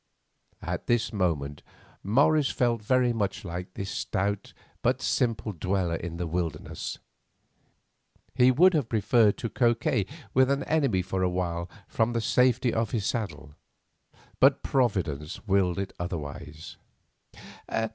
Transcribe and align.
At 0.63 0.87
this 0.87 1.13
moment 1.13 1.61
Morris 2.01 2.49
felt 2.49 2.81
very 2.81 3.13
much 3.13 3.45
like 3.45 3.75
this 3.75 3.91
stout 3.91 4.51
but 4.81 4.99
simple 4.99 5.51
dweller 5.51 5.93
in 5.95 6.17
the 6.17 6.25
wilderness. 6.25 6.97
He 8.33 8.49
would 8.49 8.73
have 8.73 8.89
preferred 8.89 9.37
to 9.37 9.47
coquet 9.47 10.07
with 10.33 10.47
the 10.47 10.67
enemy 10.67 11.03
for 11.03 11.21
a 11.21 11.29
while 11.29 11.69
from 11.87 12.13
the 12.13 12.19
safety 12.19 12.73
of 12.73 12.89
his 12.89 13.05
saddle. 13.05 13.53
But 14.39 14.63
Providence 14.63 15.45
willed 15.47 15.77
it 15.77 15.93
otherwise. 15.99 16.77